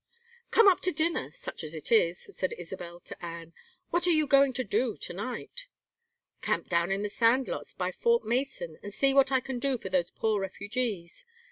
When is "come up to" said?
0.49-0.91